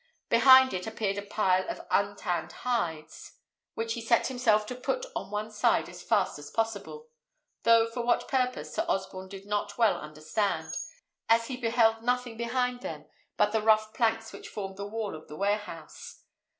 Behind 0.29 0.71
this 0.71 0.87
appeared 0.87 1.19
a 1.19 1.21
pile 1.21 1.69
of 1.69 1.85
untanned 1.91 2.51
hides, 2.51 3.33
which 3.75 3.93
he 3.93 4.01
set 4.01 4.25
himself 4.29 4.65
to 4.65 4.73
put 4.75 5.05
on 5.15 5.29
one 5.29 5.51
side 5.51 5.87
as 5.87 6.01
fast 6.01 6.39
as 6.39 6.49
possible, 6.49 7.07
though 7.61 7.85
for 7.87 8.01
what 8.01 8.27
purpose 8.27 8.73
Sir 8.73 8.83
Osborne 8.87 9.27
did 9.29 9.45
not 9.45 9.77
well 9.77 9.99
understand, 9.99 10.73
as 11.29 11.49
he 11.49 11.55
beheld 11.55 12.01
nothing 12.01 12.35
behind 12.35 12.81
them 12.81 13.05
but 13.37 13.51
the 13.51 13.61
rough 13.61 13.93
planks 13.93 14.33
which 14.33 14.49
formed 14.49 14.77
the 14.77 14.87
wall 14.89 15.15
of 15.15 15.27
the 15.27 15.37
warehouse. 15.37 16.23